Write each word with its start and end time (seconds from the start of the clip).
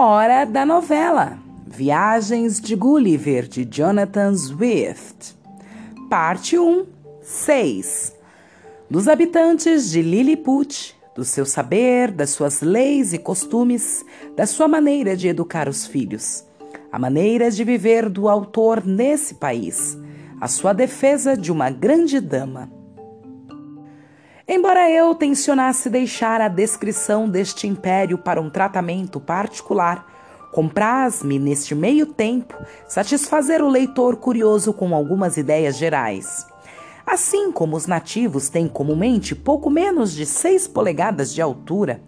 Hora 0.00 0.44
da 0.44 0.64
novela 0.64 1.40
Viagens 1.66 2.60
de 2.60 2.76
Gulliver 2.76 3.48
de 3.48 3.64
Jonathan 3.64 4.32
Swift. 4.32 5.36
Parte 6.08 6.56
1 6.56 6.86
6 7.20 8.14
Dos 8.88 9.08
habitantes 9.08 9.90
de 9.90 10.00
Lilliput, 10.00 10.96
do 11.16 11.24
seu 11.24 11.44
saber, 11.44 12.12
das 12.12 12.30
suas 12.30 12.60
leis 12.60 13.12
e 13.12 13.18
costumes, 13.18 14.04
da 14.36 14.46
sua 14.46 14.68
maneira 14.68 15.16
de 15.16 15.26
educar 15.26 15.68
os 15.68 15.84
filhos, 15.84 16.44
a 16.92 16.98
maneira 17.00 17.50
de 17.50 17.64
viver 17.64 18.08
do 18.08 18.28
autor 18.28 18.86
nesse 18.86 19.34
país, 19.34 19.98
a 20.40 20.46
sua 20.46 20.72
defesa 20.72 21.36
de 21.36 21.50
uma 21.50 21.70
grande 21.70 22.20
dama. 22.20 22.77
Embora 24.50 24.90
eu 24.90 25.14
tensionasse 25.14 25.90
deixar 25.90 26.40
a 26.40 26.48
descrição 26.48 27.28
deste 27.28 27.66
império 27.66 28.16
para 28.16 28.40
um 28.40 28.48
tratamento 28.48 29.20
particular, 29.20 30.06
compraz-me, 30.50 31.38
neste 31.38 31.74
meio 31.74 32.06
tempo, 32.06 32.54
satisfazer 32.88 33.60
o 33.60 33.68
leitor 33.68 34.16
curioso 34.16 34.72
com 34.72 34.94
algumas 34.94 35.36
ideias 35.36 35.76
gerais. 35.76 36.46
Assim 37.06 37.52
como 37.52 37.76
os 37.76 37.86
nativos 37.86 38.48
têm 38.48 38.66
comumente 38.66 39.34
pouco 39.34 39.68
menos 39.68 40.14
de 40.14 40.24
6 40.24 40.66
polegadas 40.68 41.34
de 41.34 41.42
altura, 41.42 42.00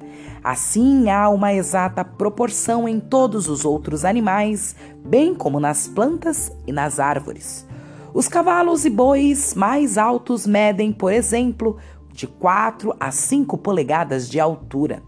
assim 0.43 1.11
há 1.11 1.29
uma 1.29 1.53
exata 1.53 2.03
proporção 2.03 2.89
em 2.89 2.99
todos 2.99 3.51
os 3.51 3.67
outros 3.67 4.03
animais, 4.03 4.75
bem 5.05 5.35
como 5.35 5.61
nas 5.61 5.87
plantas 5.87 6.51
e 6.67 6.73
nas 6.73 6.99
árvores. 6.99 7.67
Os 8.15 8.27
cavalos 8.27 8.87
e 8.87 8.91
bois 8.91 9.55
mais 9.55 9.97
altos 9.97 10.47
medem, 10.47 10.91
por 10.91 11.13
exemplo, 11.13 11.77
de 12.13 12.27
4 12.27 12.95
a 12.99 13.11
5 13.11 13.59
polegadas 13.59 14.29
de 14.29 14.39
altura. 14.39 15.03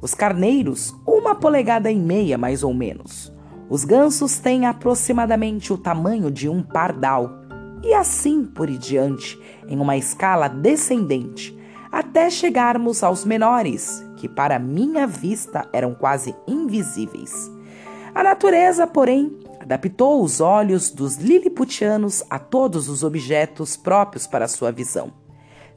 Os 0.00 0.14
carneiros, 0.14 0.94
uma 1.06 1.34
polegada 1.34 1.90
e 1.90 1.98
meia 1.98 2.38
mais 2.38 2.62
ou 2.62 2.72
menos. 2.72 3.32
Os 3.68 3.84
gansos 3.84 4.38
têm 4.38 4.66
aproximadamente 4.66 5.72
o 5.72 5.78
tamanho 5.78 6.30
de 6.30 6.48
um 6.48 6.62
pardal, 6.62 7.30
e 7.82 7.94
assim 7.94 8.44
por 8.44 8.68
diante, 8.68 9.40
em 9.68 9.78
uma 9.78 9.96
escala 9.96 10.48
descendente, 10.48 11.56
até 11.90 12.30
chegarmos 12.30 13.02
aos 13.02 13.24
menores, 13.24 14.04
que 14.16 14.28
para 14.28 14.58
minha 14.58 15.06
vista 15.06 15.68
eram 15.72 15.94
quase 15.94 16.34
invisíveis. 16.46 17.50
A 18.14 18.22
natureza, 18.22 18.86
porém, 18.86 19.38
adaptou 19.60 20.22
os 20.22 20.40
olhos 20.40 20.90
dos 20.90 21.16
liliputianos 21.16 22.24
a 22.28 22.38
todos 22.38 22.88
os 22.88 23.04
objetos 23.04 23.76
próprios 23.76 24.26
para 24.26 24.48
sua 24.48 24.72
visão. 24.72 25.12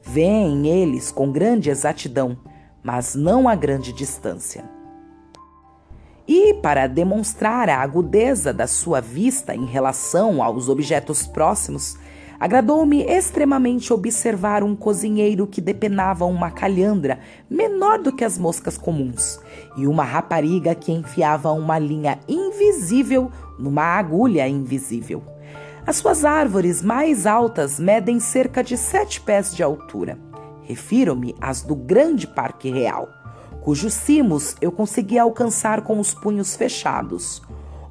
Vêem 0.06 0.66
eles 0.68 1.10
com 1.10 1.32
grande 1.32 1.70
exatidão, 1.70 2.36
mas 2.82 3.14
não 3.14 3.48
a 3.48 3.54
grande 3.54 3.90
distância. 3.92 4.64
E 6.28 6.54
para 6.54 6.86
demonstrar 6.86 7.70
a 7.70 7.78
agudeza 7.78 8.52
da 8.52 8.66
sua 8.66 9.00
vista 9.00 9.54
em 9.54 9.64
relação 9.64 10.42
aos 10.42 10.68
objetos 10.68 11.26
próximos, 11.26 11.96
agradou-me 12.38 13.02
extremamente 13.02 13.92
observar 13.92 14.62
um 14.62 14.76
cozinheiro 14.76 15.46
que 15.46 15.60
depenava 15.60 16.26
uma 16.26 16.50
calhandra 16.50 17.18
menor 17.48 17.98
do 17.98 18.12
que 18.14 18.24
as 18.24 18.38
moscas 18.38 18.76
comuns 18.76 19.40
e 19.76 19.86
uma 19.86 20.04
rapariga 20.04 20.74
que 20.74 20.92
enfiava 20.92 21.50
uma 21.52 21.78
linha 21.78 22.18
invisível 22.28 23.30
numa 23.58 23.84
agulha 23.84 24.46
invisível. 24.46 25.33
As 25.86 25.96
suas 25.96 26.24
árvores 26.24 26.82
mais 26.82 27.26
altas 27.26 27.78
medem 27.78 28.18
cerca 28.18 28.64
de 28.64 28.74
sete 28.74 29.20
pés 29.20 29.54
de 29.54 29.62
altura. 29.62 30.18
Refiro-me 30.62 31.34
às 31.38 31.60
do 31.60 31.74
Grande 31.74 32.26
Parque 32.26 32.70
Real, 32.70 33.06
cujos 33.60 33.92
cimos 33.92 34.56
eu 34.62 34.72
consegui 34.72 35.18
alcançar 35.18 35.82
com 35.82 36.00
os 36.00 36.14
punhos 36.14 36.56
fechados. 36.56 37.42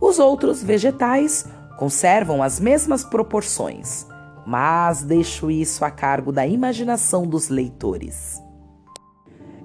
Os 0.01 0.17
outros 0.17 0.63
vegetais 0.63 1.45
conservam 1.77 2.41
as 2.41 2.59
mesmas 2.59 3.03
proporções, 3.03 4.07
mas 4.43 5.03
deixo 5.03 5.51
isso 5.51 5.85
a 5.85 5.91
cargo 5.91 6.31
da 6.31 6.47
imaginação 6.47 7.27
dos 7.27 7.47
leitores. 7.47 8.41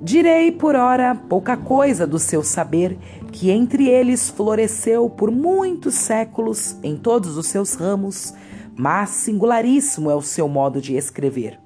Direi 0.01 0.53
por 0.53 0.77
ora 0.77 1.15
pouca 1.15 1.57
coisa 1.57 2.07
do 2.07 2.21
seu 2.21 2.45
saber, 2.45 2.97
que 3.33 3.51
entre 3.51 3.89
eles 3.89 4.29
floresceu 4.29 5.11
por 5.11 5.31
muitos 5.31 5.97
séculos 5.97 6.77
em 6.85 6.97
todos 6.97 7.37
os 7.37 7.47
seus 7.47 7.75
ramos, 7.75 8.33
mas 8.77 9.11
singularíssimo 9.11 10.09
é 10.09 10.15
o 10.15 10.23
seu 10.23 10.49
modo 10.49 10.81
de 10.81 10.95
escrever. 10.97 11.59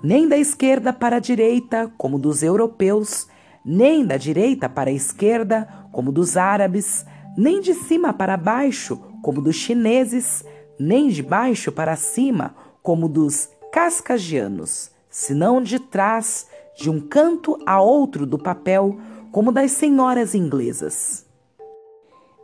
Nem 0.00 0.28
da 0.28 0.36
esquerda 0.36 0.92
para 0.92 1.16
a 1.16 1.20
direita, 1.20 1.92
como 1.98 2.20
dos 2.20 2.44
europeus, 2.44 3.26
nem 3.64 4.06
da 4.06 4.16
direita 4.16 4.68
para 4.68 4.90
a 4.90 4.92
esquerda, 4.94 5.68
como 5.90 6.12
dos 6.12 6.36
árabes, 6.36 7.04
nem 7.36 7.60
de 7.60 7.74
cima 7.74 8.12
para 8.12 8.36
baixo, 8.36 8.96
como 9.22 9.40
dos 9.40 9.56
chineses, 9.56 10.44
nem 10.78 11.08
de 11.08 11.22
baixo 11.22 11.72
para 11.72 11.96
cima, 11.96 12.54
como 12.80 13.08
dos 13.08 13.48
cascagianos, 13.72 14.92
senão 15.10 15.60
de 15.60 15.80
trás 15.80 16.46
de 16.76 16.90
um 16.90 17.00
canto 17.00 17.58
a 17.66 17.80
outro 17.80 18.26
do 18.26 18.38
papel, 18.38 18.96
como 19.30 19.52
das 19.52 19.72
senhoras 19.72 20.34
inglesas. 20.34 21.26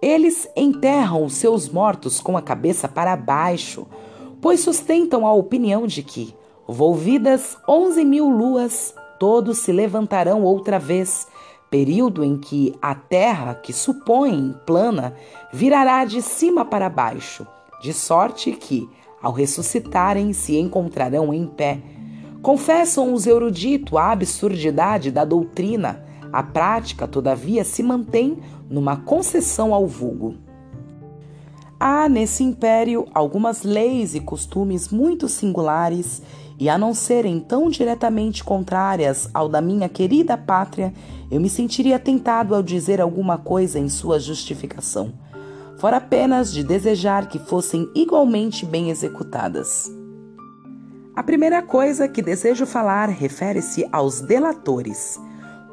Eles 0.00 0.48
enterram 0.56 1.24
os 1.24 1.34
seus 1.34 1.68
mortos 1.68 2.20
com 2.20 2.36
a 2.36 2.42
cabeça 2.42 2.86
para 2.88 3.16
baixo, 3.16 3.86
pois 4.40 4.60
sustentam 4.60 5.26
a 5.26 5.32
opinião 5.32 5.86
de 5.86 6.02
que, 6.02 6.34
volvidas 6.66 7.56
onze 7.68 8.04
mil 8.04 8.28
luas, 8.28 8.94
todos 9.18 9.58
se 9.58 9.72
levantarão 9.72 10.44
outra 10.44 10.78
vez, 10.78 11.26
período 11.68 12.24
em 12.24 12.38
que 12.38 12.74
a 12.80 12.94
terra, 12.94 13.54
que 13.54 13.72
supõem 13.72 14.54
plana, 14.64 15.14
virará 15.52 16.04
de 16.04 16.22
cima 16.22 16.64
para 16.64 16.88
baixo, 16.88 17.46
de 17.82 17.92
sorte 17.92 18.52
que, 18.52 18.88
ao 19.20 19.32
ressuscitarem, 19.32 20.32
se 20.32 20.56
encontrarão 20.56 21.34
em 21.34 21.46
pé 21.46 21.82
Confessam 22.42 23.12
os 23.12 23.26
eruditos 23.26 23.96
a 23.96 24.12
absurdidade 24.12 25.10
da 25.10 25.24
doutrina, 25.24 26.04
a 26.32 26.42
prática, 26.42 27.08
todavia, 27.08 27.64
se 27.64 27.82
mantém 27.82 28.38
numa 28.70 28.96
concessão 28.96 29.74
ao 29.74 29.86
vulgo. 29.86 30.36
Há 31.80 32.08
nesse 32.08 32.42
império 32.42 33.06
algumas 33.14 33.62
leis 33.62 34.14
e 34.14 34.20
costumes 34.20 34.88
muito 34.88 35.28
singulares, 35.28 36.22
e 36.58 36.68
a 36.68 36.76
não 36.76 36.92
serem 36.92 37.38
tão 37.38 37.70
diretamente 37.70 38.42
contrárias 38.42 39.30
ao 39.32 39.48
da 39.48 39.60
minha 39.60 39.88
querida 39.88 40.36
pátria, 40.36 40.92
eu 41.30 41.40
me 41.40 41.48
sentiria 41.48 41.98
tentado 41.98 42.54
ao 42.54 42.62
dizer 42.62 43.00
alguma 43.00 43.38
coisa 43.38 43.78
em 43.78 43.88
sua 43.88 44.18
justificação, 44.18 45.12
fora 45.76 45.98
apenas 45.98 46.52
de 46.52 46.64
desejar 46.64 47.28
que 47.28 47.38
fossem 47.38 47.88
igualmente 47.94 48.66
bem 48.66 48.90
executadas. 48.90 49.97
A 51.18 51.22
primeira 51.24 51.60
coisa 51.60 52.06
que 52.06 52.22
desejo 52.22 52.64
falar 52.64 53.08
refere-se 53.08 53.84
aos 53.90 54.20
delatores. 54.20 55.20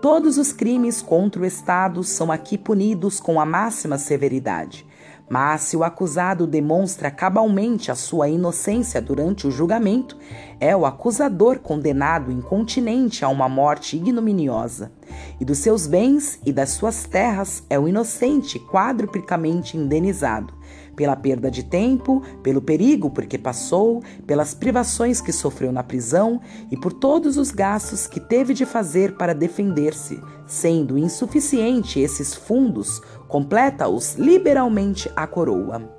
Todos 0.01 0.39
os 0.39 0.51
crimes 0.51 1.03
contra 1.03 1.39
o 1.39 1.45
Estado 1.45 2.03
são 2.03 2.31
aqui 2.31 2.57
punidos 2.57 3.19
com 3.19 3.39
a 3.39 3.45
máxima 3.45 3.99
severidade. 3.99 4.87
Mas 5.29 5.61
se 5.61 5.77
o 5.77 5.83
acusado 5.83 6.47
demonstra 6.47 7.11
cabalmente 7.11 7.91
a 7.91 7.95
sua 7.95 8.27
inocência 8.27 8.99
durante 8.99 9.45
o 9.45 9.51
julgamento, 9.51 10.17
é 10.59 10.75
o 10.75 10.83
acusador 10.83 11.59
condenado 11.59 12.31
incontinente 12.31 13.23
a 13.23 13.29
uma 13.29 13.47
morte 13.47 13.97
ignominiosa. 13.97 14.91
E 15.39 15.45
dos 15.45 15.59
seus 15.59 15.85
bens 15.85 16.39
e 16.43 16.51
das 16.51 16.71
suas 16.71 17.03
terras 17.03 17.61
é 17.69 17.77
o 17.77 17.87
inocente 17.87 18.57
quadruplicamente 18.57 19.77
indenizado 19.77 20.54
pela 20.95 21.15
perda 21.15 21.51
de 21.51 21.63
tempo, 21.63 22.21
pelo 22.41 22.61
perigo 22.61 23.09
porque 23.09 23.37
passou, 23.37 24.01
pelas 24.25 24.53
privações 24.53 25.21
que 25.21 25.31
sofreu 25.31 25.71
na 25.71 25.83
prisão 25.83 26.41
e 26.71 26.77
por 26.77 26.93
todos 26.93 27.37
os 27.37 27.51
gastos 27.51 28.07
que 28.07 28.19
teve 28.19 28.53
de 28.53 28.65
fazer 28.65 29.15
para 29.15 29.33
defender-se, 29.33 30.21
sendo 30.45 30.97
insuficiente 30.97 31.99
esses 31.99 32.33
fundos, 32.33 33.01
completa-os 33.27 34.15
liberalmente 34.15 35.11
a 35.15 35.27
coroa. 35.27 35.89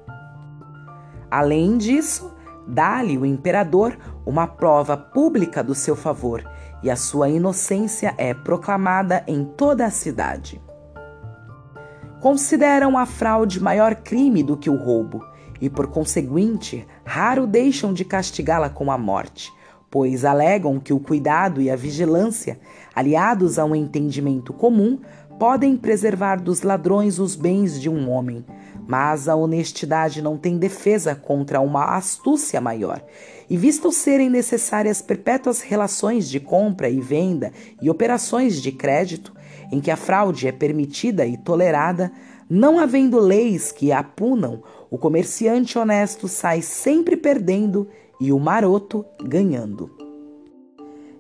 Além 1.31 1.77
disso, 1.77 2.33
dá-lhe 2.67 3.19
o 3.19 3.27
imperador 3.27 3.97
uma 4.25 4.47
prova 4.47 4.97
pública 4.97 5.63
do 5.63 5.75
seu 5.75 5.95
favor, 5.95 6.45
e 6.83 6.91
a 6.91 6.97
sua 6.97 7.29
inocência 7.29 8.15
é 8.19 8.35
proclamada 8.35 9.25
em 9.27 9.45
toda 9.45 9.87
a 9.87 9.91
cidade 9.91 10.61
consideram 12.27 12.99
a 12.99 13.07
fraude 13.07 13.61
maior 13.61 13.95
crime 13.95 14.43
do 14.43 14.57
que 14.57 14.69
o 14.69 14.75
roubo 14.75 15.25
e, 15.61 15.71
por 15.71 15.87
conseguinte, 15.87 16.85
raro 17.05 17.47
deixam 17.47 17.95
de 17.95 18.05
castigá-la 18.05 18.69
com 18.69 18.91
a 18.91 18.99
morte, 18.99 19.53
pois 19.89 20.25
alegam 20.25 20.81
que 20.81 20.93
o 20.93 20.99
cuidado 20.99 21.63
e 21.63 21.71
a 21.71 21.77
vigilância, 21.77 22.59
aliados 22.93 23.61
a 23.61 23.65
um 23.65 23.77
entendimento 23.77 24.53
comum, 24.53 24.99
podem 25.39 25.77
preservar 25.77 26.43
dos 26.43 26.63
ladrões 26.63 27.21
os 27.21 27.37
bens 27.37 27.81
de 27.81 27.89
um 27.89 28.11
homem, 28.11 28.45
mas 28.89 29.29
a 29.29 29.37
honestidade 29.37 30.21
não 30.21 30.37
tem 30.37 30.59
defesa 30.59 31.15
contra 31.15 31.61
uma 31.61 31.97
astúcia 31.97 32.61
maior. 32.61 33.05
E 33.49 33.57
visto 33.57 33.93
serem 33.93 34.29
necessárias 34.29 35.01
perpétuas 35.01 35.61
relações 35.61 36.29
de 36.29 36.41
compra 36.41 36.89
e 36.89 37.01
venda 37.01 37.53
e 37.81 37.89
operações 37.89 38.61
de 38.61 38.73
crédito, 38.73 39.33
em 39.71 39.81
que 39.81 39.91
a 39.91 39.97
fraude 39.97 40.47
é 40.47 40.53
permitida 40.53 41.27
e 41.27 41.37
tolerada, 41.37 42.13
Não 42.49 42.79
havendo 42.79 43.19
leis 43.19 43.73
que 43.73 43.91
a 43.91 44.05
punam, 44.05 44.63
o 44.89 44.97
comerciante 44.97 45.77
honesto 45.77 46.29
sai 46.29 46.63
sempre 46.63 47.17
perdendo 47.17 47.89
e 48.21 48.33
o 48.33 48.39
maroto 48.39 49.05
ganhando. 49.21 49.91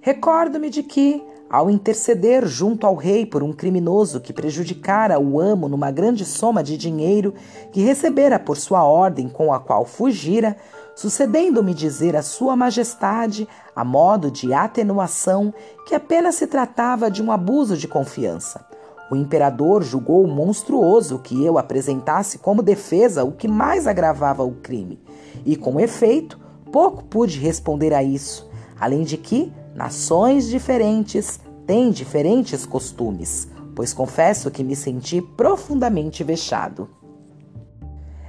Recordo-me 0.01 0.71
de 0.71 0.85
que, 0.85 1.21
ao 1.51 1.69
interceder 1.69 2.47
junto 2.47 2.87
ao 2.87 2.95
rei 2.95 3.27
por 3.27 3.43
um 3.43 3.53
criminoso 3.53 4.21
que 4.21 4.33
prejudicara 4.33 5.19
o 5.19 5.41
amo 5.41 5.69
numa 5.69 5.91
grande 5.91 6.25
soma 6.25 6.63
de 6.63 6.77
dinheiro 6.77 7.35
que 7.73 7.81
recebera 7.81 8.39
por 8.39 8.57
sua 8.57 8.85
ordem 8.85 9.29
com 9.29 9.53
a 9.53 9.59
qual 9.59 9.85
fugira, 9.85 10.57
sucedendo-me 10.97 11.73
dizer 11.73 12.17
a 12.17 12.23
Sua 12.23 12.57
Majestade, 12.57 13.47
a 13.77 13.85
modo 13.85 14.29
de 14.29 14.53
atenuação, 14.53 15.55
que 15.87 15.95
apenas 15.95 16.35
se 16.35 16.49
tratava 16.49 17.09
de 17.09 17.23
um 17.23 17.31
abuso 17.31 17.77
de 17.77 17.87
confiança. 17.87 18.67
O 19.09 19.15
imperador 19.15 19.85
julgou 19.85 20.27
monstruoso 20.27 21.21
que 21.21 21.45
eu 21.45 21.59
apresentasse 21.59 22.39
como 22.39 22.61
defesa 22.61 23.23
o 23.23 23.31
que 23.31 23.47
mais 23.47 23.87
agravava 23.87 24.43
o 24.43 24.57
crime, 24.57 24.99
e 25.45 25.55
com 25.55 25.79
efeito, 25.79 26.41
pouco 26.73 27.05
pude 27.05 27.39
responder 27.39 27.95
a 27.95 28.03
isso, 28.03 28.51
além 28.81 29.05
de 29.05 29.17
que 29.17 29.53
Nações 29.77 30.49
diferentes 30.49 31.39
têm 31.67 31.91
diferentes 31.91 32.65
costumes, 32.65 33.47
pois 33.75 33.93
confesso 33.93 34.51
que 34.51 34.65
me 34.65 34.75
senti 34.75 35.21
profundamente 35.21 36.25
vexado. 36.25 36.89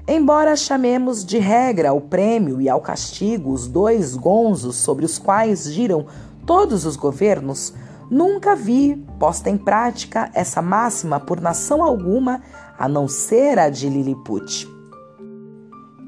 Embora 0.09 0.55
chamemos 0.55 1.25
de 1.25 1.37
regra 1.37 1.89
ao 1.89 1.99
prêmio 1.99 2.61
e 2.61 2.69
ao 2.69 2.79
castigo 2.79 3.51
os 3.51 3.67
dois 3.67 4.15
gonzos 4.15 4.77
sobre 4.77 5.03
os 5.03 5.17
quais 5.17 5.65
giram 5.65 6.05
todos 6.45 6.85
os 6.85 6.95
governos, 6.95 7.73
nunca 8.09 8.55
vi 8.55 8.95
posta 9.19 9.49
em 9.49 9.57
prática 9.57 10.31
essa 10.33 10.61
máxima 10.61 11.19
por 11.19 11.41
nação 11.41 11.83
alguma 11.83 12.41
a 12.79 12.87
não 12.87 13.05
ser 13.05 13.59
a 13.59 13.69
de 13.69 13.89
Lilliput. 13.89 14.77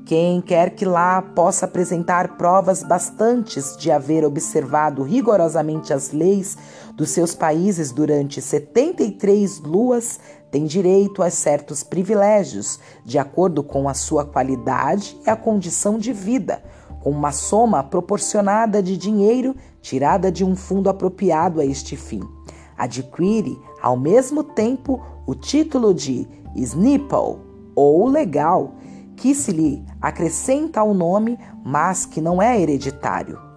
Quem 0.06 0.42
quer 0.42 0.72
que 0.72 0.86
lá 0.86 1.22
possa 1.22 1.66
apresentar 1.66 2.38
provas 2.38 2.82
bastantes 2.82 3.78
de 3.78 3.92
haver 3.92 4.24
observado 4.24 5.04
rigorosamente 5.04 5.94
as 5.94 6.12
leis 6.12 6.58
dos 6.96 7.10
seus 7.10 7.36
países 7.36 7.92
durante 7.92 8.42
73 8.42 9.60
luas 9.60 10.20
tem 10.52 10.66
direito 10.66 11.22
a 11.22 11.30
certos 11.30 11.84
privilégios, 11.84 12.80
de 13.06 13.18
acordo 13.20 13.64
com 13.64 13.88
a 13.88 13.94
sua 13.94 14.26
qualidade 14.26 15.18
e 15.26 15.30
a 15.30 15.36
condição 15.36 15.98
de 15.98 16.12
vida, 16.12 16.64
com 17.02 17.12
uma 17.12 17.32
soma 17.32 17.84
proporcionada 17.84 18.82
de 18.82 18.98
dinheiro 18.98 19.56
tirada 19.82 20.32
de 20.32 20.44
um 20.44 20.56
fundo 20.56 20.90
apropriado 20.90 21.62
a 21.62 21.66
este 21.66 21.96
fim. 21.96 22.22
Adquire, 22.78 23.60
ao 23.82 23.98
mesmo 23.98 24.44
tempo, 24.44 25.02
o 25.26 25.36
título 25.36 25.94
de 25.94 26.28
Snipple 26.56 27.40
ou 27.76 28.08
legal 28.08 28.76
que 29.16 29.36
se 29.36 29.52
lhe 29.52 29.84
acrescenta 30.02 30.80
ao 30.80 30.94
nome, 30.94 31.38
mas 31.64 32.06
que 32.06 32.22
não 32.22 32.42
é 32.42 32.60
hereditário. 32.60 33.49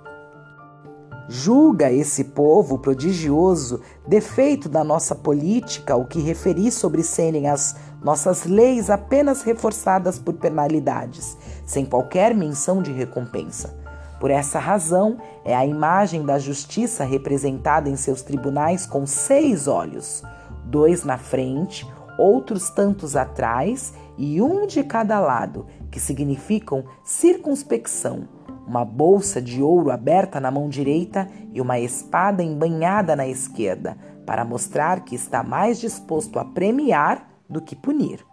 Julga 1.35 1.91
esse 1.91 2.25
povo 2.25 2.77
prodigioso 2.77 3.81
defeito 4.07 4.69
da 4.69 4.85
nossa 4.85 5.15
política 5.15 5.97
o 5.97 6.05
que 6.05 6.21
referi 6.21 6.71
sobre 6.71 7.03
serem 7.03 7.49
as 7.49 7.75
nossas 8.05 8.45
leis 8.45 8.91
apenas 8.91 9.43
reforçadas 9.43 10.19
por 10.19 10.35
penalidades, 10.35 11.39
sem 11.65 11.87
qualquer 11.87 12.35
menção 12.35 12.83
de 12.83 12.93
recompensa. 12.93 13.75
Por 14.21 14.31
essa 14.31 14.59
razão, 14.59 15.17
é 15.43 15.57
a 15.57 15.65
imagem 15.65 16.23
da 16.23 16.39
justiça 16.39 17.03
representada 17.03 17.89
em 17.89 17.97
seus 17.97 18.21
tribunais 18.21 18.85
com 18.85 19.07
seis 19.07 19.67
olhos, 19.67 20.23
dois 20.67 21.03
na 21.03 21.17
frente, 21.17 21.91
outros 22.19 22.69
tantos 22.69 23.17
atrás 23.17 23.95
e 24.19 24.43
um 24.43 24.67
de 24.67 24.85
cada 24.85 25.19
lado, 25.19 25.65
que 25.91 25.99
significam 25.99 26.85
circunspecção, 27.03 28.29
uma 28.73 28.87
bolsa 28.87 29.41
de 29.43 29.61
ouro 29.61 29.91
aberta 29.91 30.41
na 30.41 30.51
mão 30.51 30.67
direita 30.67 31.29
e 31.53 31.61
uma 31.61 31.79
espada 31.79 32.43
embanhada 32.43 33.15
na 33.15 33.29
esquerda, 33.29 33.99
para 34.25 34.47
mostrar 34.47 35.05
que 35.05 35.15
está 35.15 35.43
mais 35.43 35.79
disposto 35.79 36.39
a 36.39 36.45
premiar 36.45 37.29
do 37.51 37.61
que 37.61 37.77
punir. 37.77 38.25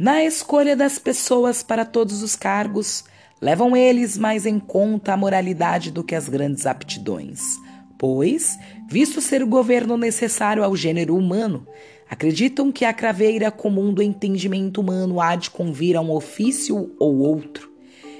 Na 0.00 0.24
escolha 0.24 0.74
das 0.74 0.98
pessoas 0.98 1.62
para 1.62 1.84
todos 1.84 2.22
os 2.22 2.34
cargos, 2.34 3.04
levam 3.42 3.76
eles 3.76 4.16
mais 4.16 4.46
em 4.46 4.58
conta 4.58 5.12
a 5.12 5.18
moralidade 5.18 5.90
do 5.90 6.02
que 6.02 6.14
as 6.14 6.26
grandes 6.26 6.64
aptidões, 6.64 7.58
pois, 7.98 8.58
visto 8.88 9.20
ser 9.20 9.42
o 9.42 9.46
governo 9.46 9.98
necessário 9.98 10.64
ao 10.64 10.74
gênero 10.74 11.14
humano, 11.14 11.66
acreditam 12.08 12.72
que 12.72 12.86
a 12.86 12.94
craveira 12.94 13.50
comum 13.50 13.92
do 13.92 14.02
entendimento 14.02 14.80
humano 14.80 15.20
há 15.20 15.36
de 15.36 15.50
convir 15.50 15.94
a 15.94 16.00
um 16.00 16.10
ofício 16.10 16.94
ou 16.98 17.18
outro, 17.18 17.75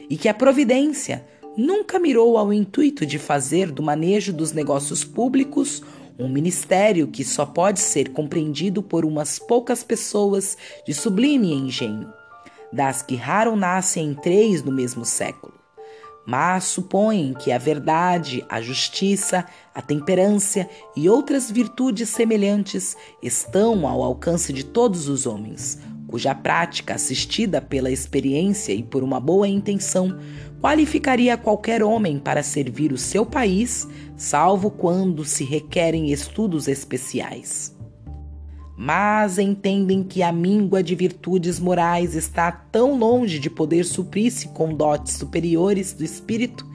e 0.08 0.17
que 0.17 0.29
a 0.29 0.35
providência 0.35 1.26
nunca 1.56 1.99
mirou 1.99 2.37
ao 2.37 2.53
intuito 2.53 3.06
de 3.06 3.19
fazer 3.19 3.70
do 3.70 3.82
manejo 3.82 4.32
dos 4.32 4.53
negócios 4.53 5.05
públicos 5.05 5.82
um 6.19 6.29
ministério 6.29 7.08
que 7.08 7.25
só 7.25 7.44
pode 7.44 7.81
ser 7.81 8.11
compreendido 8.11 8.82
por 8.82 9.05
umas 9.05 9.38
poucas 9.38 9.82
pessoas 9.82 10.56
de 10.87 10.94
sublime 10.94 11.53
engenho, 11.53 12.12
das 12.73 13.03
que 13.03 13.17
raro 13.17 13.55
nascem 13.55 14.11
em 14.11 14.14
três 14.14 14.62
no 14.62 14.73
mesmo 14.73 15.05
século. 15.05 15.55
Mas 16.26 16.64
supõem 16.64 17.35
que 17.35 17.53
a 17.53 17.58
verdade, 17.58 18.44
a 18.49 18.61
justiça, 18.61 19.47
a 19.73 19.81
temperança 19.81 20.69
e 20.97 21.08
outras 21.08 21.50
virtudes 21.50 22.08
semelhantes 22.08 22.97
estão 23.23 23.87
ao 23.87 24.03
alcance 24.03 24.53
de 24.53 24.64
todos 24.64 25.08
os 25.08 25.25
homens, 25.25 25.79
cuja 26.06 26.35
prática, 26.35 26.94
assistida 26.94 27.61
pela 27.61 27.91
experiência 27.91 28.73
e 28.73 28.82
por 28.82 29.03
uma 29.03 29.19
boa 29.19 29.49
intenção, 29.49 30.19
qualificaria 30.61 31.37
qualquer 31.37 31.82
homem 31.82 32.19
para 32.19 32.43
servir 32.43 32.93
o 32.93 32.99
seu 32.99 33.26
país, 33.26 33.87
salvo 34.17 34.70
quando 34.70 35.25
se 35.25 35.44
requerem 35.44 36.11
estudos 36.11 36.69
especiais. 36.69 37.76
Mas 38.79 39.38
entendem 39.38 40.03
que 40.03 40.23
a 40.23 40.31
míngua 40.31 40.82
de 40.82 40.94
virtudes 40.94 41.58
morais 41.58 42.14
está 42.14 42.53
tão 42.53 42.99
longe 42.99 43.38
de 43.38 43.49
poder 43.49 43.85
suprir-se 43.85 44.49
com 44.49 44.75
dotes 44.75 45.14
superiores 45.14 45.93
do 45.93 46.05
espírito 46.05 46.67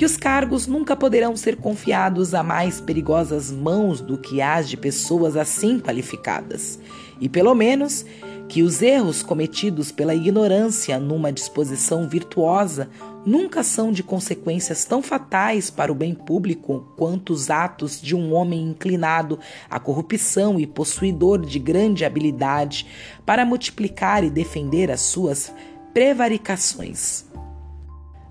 que 0.00 0.04
os 0.06 0.16
cargos 0.16 0.66
nunca 0.66 0.96
poderão 0.96 1.36
ser 1.36 1.56
confiados 1.56 2.32
a 2.32 2.42
mais 2.42 2.80
perigosas 2.80 3.50
mãos 3.50 4.00
do 4.00 4.16
que 4.16 4.40
as 4.40 4.66
de 4.66 4.74
pessoas 4.74 5.36
assim 5.36 5.78
qualificadas, 5.78 6.80
e 7.20 7.28
pelo 7.28 7.54
menos 7.54 8.04
que 8.48 8.62
os 8.62 8.82
erros 8.82 9.22
cometidos 9.22 9.92
pela 9.92 10.14
ignorância 10.14 10.98
numa 10.98 11.32
disposição 11.32 12.08
virtuosa 12.08 12.90
nunca 13.24 13.62
são 13.62 13.92
de 13.92 14.02
consequências 14.02 14.84
tão 14.84 15.02
fatais 15.02 15.70
para 15.70 15.92
o 15.92 15.94
bem 15.94 16.14
público 16.14 16.92
quanto 16.96 17.32
os 17.32 17.48
atos 17.48 18.00
de 18.00 18.16
um 18.16 18.32
homem 18.32 18.62
inclinado 18.62 19.38
à 19.68 19.78
corrupção 19.78 20.58
e 20.58 20.66
possuidor 20.66 21.40
de 21.44 21.58
grande 21.58 22.04
habilidade 22.04 22.86
para 23.24 23.44
multiplicar 23.44 24.24
e 24.24 24.30
defender 24.30 24.90
as 24.90 25.02
suas 25.02 25.52
prevaricações. 25.92 27.24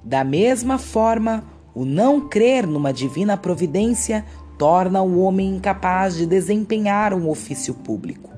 Da 0.04 0.24
mesma 0.24 0.78
forma, 0.78 1.44
o 1.74 1.86
não 1.86 2.28
crer 2.28 2.66
numa 2.66 2.92
divina 2.92 3.38
providência 3.38 4.26
torna 4.58 5.02
o 5.02 5.22
homem 5.22 5.56
incapaz 5.56 6.16
de 6.16 6.26
desempenhar 6.26 7.14
um 7.14 7.30
ofício 7.30 7.74
público, 7.74 8.30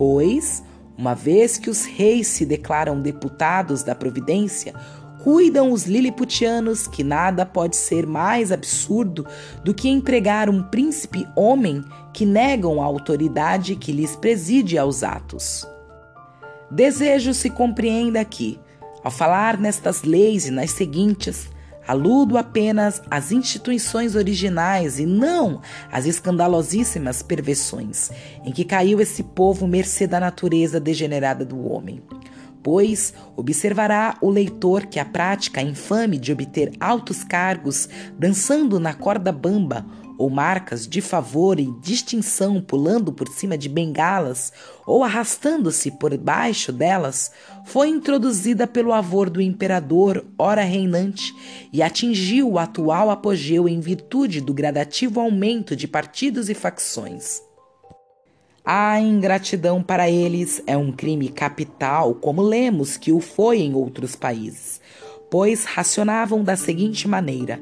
pois, 0.00 0.64
uma 0.96 1.14
vez 1.14 1.58
que 1.58 1.68
os 1.68 1.84
reis 1.84 2.26
se 2.26 2.46
declaram 2.46 3.02
deputados 3.02 3.82
da 3.82 3.94
providência, 3.94 4.74
cuidam 5.22 5.72
os 5.72 5.84
liliputianos 5.84 6.86
que 6.86 7.04
nada 7.04 7.44
pode 7.44 7.76
ser 7.76 8.06
mais 8.06 8.50
absurdo 8.50 9.26
do 9.62 9.74
que 9.74 9.90
empregar 9.90 10.48
um 10.48 10.62
príncipe 10.62 11.28
homem 11.36 11.84
que 12.14 12.24
negam 12.24 12.80
a 12.80 12.86
autoridade 12.86 13.76
que 13.76 13.92
lhes 13.92 14.16
preside 14.16 14.78
aos 14.78 15.02
atos. 15.02 15.68
Desejo 16.70 17.34
se 17.34 17.50
compreenda 17.50 18.24
que, 18.24 18.58
ao 19.04 19.10
falar 19.10 19.60
nestas 19.60 20.02
leis 20.02 20.46
e 20.46 20.50
nas 20.50 20.70
seguintes, 20.70 21.50
aludo 21.86 22.38
apenas 22.38 23.02
às 23.10 23.32
instituições 23.32 24.14
originais 24.14 24.98
e 24.98 25.06
não 25.06 25.60
às 25.90 26.06
escandalosíssimas 26.06 27.22
perversões 27.22 28.10
em 28.44 28.52
que 28.52 28.64
caiu 28.64 29.00
esse 29.00 29.22
povo 29.22 29.66
mercê 29.66 30.06
da 30.06 30.20
natureza 30.20 30.78
degenerada 30.78 31.44
do 31.44 31.66
homem. 31.66 32.02
Pois 32.62 33.14
observará 33.36 34.16
o 34.20 34.28
leitor 34.28 34.86
que 34.86 34.98
a 34.98 35.04
prática 35.04 35.62
infame 35.62 36.18
de 36.18 36.30
obter 36.30 36.72
altos 36.78 37.24
cargos 37.24 37.88
dançando 38.18 38.78
na 38.78 38.92
corda 38.92 39.32
bamba 39.32 39.86
ou 40.20 40.28
marcas 40.28 40.86
de 40.86 41.00
favor 41.00 41.58
e 41.58 41.72
distinção 41.80 42.60
pulando 42.60 43.10
por 43.10 43.26
cima 43.26 43.56
de 43.56 43.70
bengalas 43.70 44.52
ou 44.86 45.02
arrastando-se 45.02 45.92
por 45.92 46.14
baixo 46.18 46.70
delas, 46.70 47.32
foi 47.64 47.88
introduzida 47.88 48.66
pelo 48.66 48.92
avor 48.92 49.30
do 49.30 49.40
imperador, 49.40 50.22
ora 50.36 50.62
reinante, 50.62 51.34
e 51.72 51.82
atingiu 51.82 52.50
o 52.50 52.58
atual 52.58 53.08
apogeu 53.10 53.66
em 53.66 53.80
virtude 53.80 54.42
do 54.42 54.52
gradativo 54.52 55.20
aumento 55.20 55.74
de 55.74 55.88
partidos 55.88 56.50
e 56.50 56.54
facções. 56.54 57.40
A 58.62 59.00
ingratidão 59.00 59.82
para 59.82 60.10
eles 60.10 60.62
é 60.66 60.76
um 60.76 60.92
crime 60.92 61.30
capital, 61.30 62.14
como 62.14 62.42
lemos 62.42 62.98
que 62.98 63.10
o 63.10 63.20
foi 63.20 63.60
em 63.60 63.74
outros 63.74 64.14
países, 64.14 64.82
pois 65.30 65.64
racionavam 65.64 66.44
da 66.44 66.56
seguinte 66.56 67.08
maneira: 67.08 67.58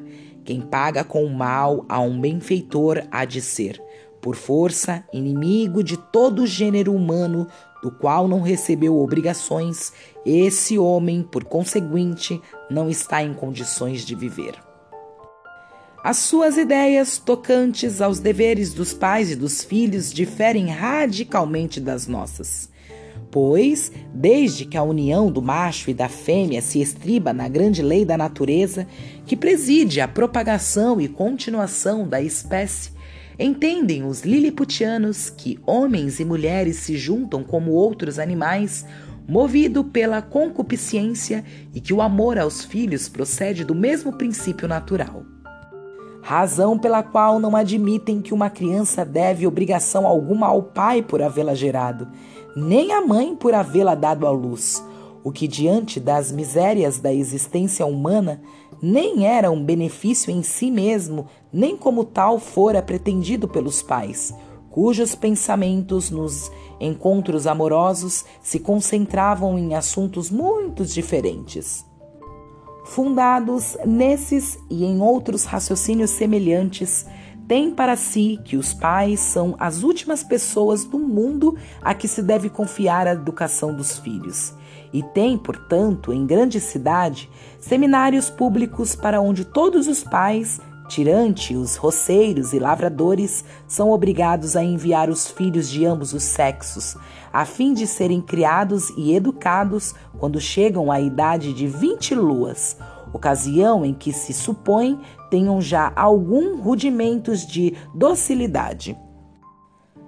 quem 0.49 0.61
paga 0.61 1.03
com 1.03 1.23
o 1.23 1.29
mal 1.29 1.85
a 1.87 2.01
um 2.01 2.19
benfeitor 2.19 3.03
há 3.11 3.23
de 3.23 3.39
ser, 3.39 3.79
por 4.19 4.35
força, 4.35 5.03
inimigo 5.13 5.83
de 5.83 5.95
todo 5.95 6.47
gênero 6.47 6.91
humano, 6.91 7.45
do 7.83 7.91
qual 7.91 8.27
não 8.27 8.41
recebeu 8.41 8.97
obrigações, 8.97 9.93
esse 10.25 10.75
homem, 10.79 11.21
por 11.21 11.43
conseguinte, 11.43 12.41
não 12.67 12.89
está 12.89 13.21
em 13.21 13.31
condições 13.31 14.03
de 14.03 14.15
viver. 14.15 14.55
As 16.03 16.17
suas 16.17 16.57
ideias 16.57 17.19
tocantes 17.19 18.01
aos 18.01 18.17
deveres 18.17 18.73
dos 18.73 18.91
pais 18.91 19.29
e 19.29 19.35
dos 19.35 19.63
filhos 19.63 20.11
diferem 20.11 20.69
radicalmente 20.71 21.79
das 21.79 22.07
nossas. 22.07 22.71
Pois, 23.31 23.91
desde 24.13 24.65
que 24.65 24.75
a 24.75 24.83
união 24.83 25.31
do 25.31 25.41
macho 25.41 25.91
e 25.91 25.93
da 25.93 26.09
fêmea 26.09 26.61
se 26.61 26.81
estriba 26.81 27.31
na 27.31 27.47
grande 27.47 27.81
lei 27.81 28.03
da 28.03 28.17
natureza, 28.17 28.87
que 29.25 29.35
preside 29.35 30.01
a 30.01 30.07
propagação 30.07 30.99
e 30.99 31.07
continuação 31.07 32.07
da 32.07 32.19
espécie, 32.19 32.91
entendem 33.37 34.03
os 34.03 34.21
liliputianos 34.21 35.29
que 35.29 35.59
homens 35.65 36.19
e 36.19 36.25
mulheres 36.25 36.77
se 36.77 36.97
juntam 36.97 37.43
como 37.43 37.71
outros 37.71 38.17
animais, 38.17 38.83
movido 39.27 39.83
pela 39.83 40.23
concupiscência 40.23 41.45
e 41.73 41.79
que 41.79 41.93
o 41.93 42.01
amor 42.01 42.39
aos 42.39 42.65
filhos 42.65 43.07
procede 43.07 43.63
do 43.63 43.75
mesmo 43.75 44.17
princípio 44.17 44.67
natural 44.67 45.23
razão 46.21 46.77
pela 46.77 47.01
qual 47.01 47.39
não 47.39 47.55
admitem 47.55 48.21
que 48.21 48.33
uma 48.33 48.49
criança 48.49 49.05
deve 49.05 49.47
obrigação 49.47 50.05
alguma 50.05 50.47
ao 50.47 50.63
pai 50.63 51.01
por 51.01 51.21
havê-la 51.21 51.55
gerado, 51.55 52.07
nem 52.55 52.91
à 52.91 53.01
mãe 53.01 53.35
por 53.35 53.53
havê-la 53.53 53.95
dado 53.95 54.27
à 54.27 54.31
luz, 54.31 54.83
o 55.23 55.31
que 55.31 55.47
diante 55.47 55.99
das 55.99 56.31
misérias 56.31 56.99
da 56.99 57.13
existência 57.13 57.85
humana 57.85 58.41
nem 58.81 59.25
era 59.25 59.51
um 59.51 59.63
benefício 59.63 60.31
em 60.31 60.41
si 60.41 60.71
mesmo, 60.71 61.27
nem 61.51 61.75
como 61.75 62.05
tal 62.05 62.39
fora 62.39 62.81
pretendido 62.81 63.47
pelos 63.47 63.81
pais, 63.81 64.33
cujos 64.69 65.15
pensamentos 65.15 66.09
nos 66.09 66.51
encontros 66.79 67.45
amorosos 67.45 68.23
se 68.41 68.59
concentravam 68.59 69.57
em 69.57 69.75
assuntos 69.75 70.29
muito 70.29 70.85
diferentes 70.85 71.88
fundados 72.89 73.77
nesses 73.85 74.57
e 74.69 74.83
em 74.83 74.99
outros 74.99 75.45
raciocínios 75.45 76.09
semelhantes, 76.09 77.05
têm 77.47 77.71
para 77.71 77.95
si 77.95 78.39
que 78.43 78.57
os 78.57 78.73
pais 78.73 79.19
são 79.19 79.55
as 79.59 79.83
últimas 79.83 80.23
pessoas 80.23 80.85
do 80.85 80.97
mundo 80.97 81.55
a 81.81 81.93
que 81.93 82.07
se 82.07 82.21
deve 82.21 82.49
confiar 82.49 83.07
a 83.07 83.13
educação 83.13 83.75
dos 83.75 83.99
filhos. 83.99 84.53
E 84.91 85.03
tem, 85.03 85.37
portanto, 85.37 86.11
em 86.11 86.25
grande 86.25 86.59
cidade, 86.59 87.29
seminários 87.59 88.27
públicos 88.29 88.95
para 88.95 89.21
onde 89.21 89.45
todos 89.45 89.87
os 89.87 90.03
pais 90.03 90.59
Tirante, 90.89 91.55
os 91.55 91.75
roceiros 91.75 92.51
e 92.51 92.57
lavradores 92.57 93.45
são 93.67 93.91
obrigados 93.91 94.55
a 94.55 94.63
enviar 94.63 95.07
os 95.07 95.27
filhos 95.27 95.69
de 95.69 95.85
ambos 95.85 96.13
os 96.13 96.23
sexos, 96.23 96.97
a 97.31 97.45
fim 97.45 97.75
de 97.75 97.85
serem 97.85 98.19
criados 98.19 98.89
e 98.97 99.13
educados 99.13 99.93
quando 100.17 100.41
chegam 100.41 100.91
à 100.91 100.99
idade 100.99 101.53
de 101.53 101.67
20 101.67 102.15
luas, 102.15 102.75
ocasião 103.13 103.85
em 103.85 103.93
que 103.93 104.11
se 104.11 104.33
supõe 104.33 104.99
tenham 105.29 105.61
já 105.61 105.93
algum 105.95 106.59
rudimentos 106.59 107.45
de 107.45 107.75
docilidade. 107.93 108.97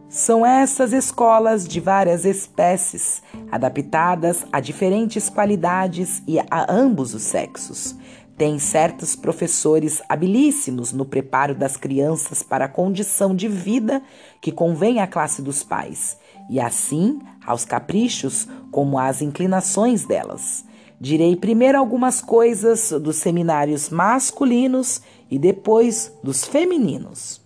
São 0.09 0.43
essas 0.43 0.93
escolas 0.93 1.67
de 1.67 1.79
várias 1.79 2.25
espécies, 2.25 3.21
adaptadas 3.51 4.47
a 4.51 4.59
diferentes 4.59 5.29
qualidades 5.29 6.23
e 6.27 6.39
a 6.39 6.65
ambos 6.67 7.13
os 7.13 7.21
sexos. 7.21 7.95
Tem 8.41 8.57
certos 8.57 9.15
professores 9.15 10.01
habilíssimos 10.09 10.91
no 10.91 11.05
preparo 11.05 11.53
das 11.53 11.77
crianças 11.77 12.41
para 12.41 12.65
a 12.65 12.67
condição 12.67 13.35
de 13.35 13.47
vida 13.47 14.01
que 14.41 14.51
convém 14.51 14.99
à 14.99 15.05
classe 15.05 15.43
dos 15.43 15.63
pais, 15.63 16.17
e 16.49 16.59
assim 16.59 17.19
aos 17.45 17.65
caprichos 17.65 18.47
como 18.71 18.97
às 18.97 19.21
inclinações 19.21 20.05
delas. 20.05 20.65
Direi 20.99 21.35
primeiro 21.35 21.77
algumas 21.77 22.19
coisas 22.19 22.89
dos 22.89 23.17
seminários 23.17 23.91
masculinos 23.91 25.03
e 25.29 25.37
depois 25.37 26.11
dos 26.23 26.43
femininos. 26.43 27.40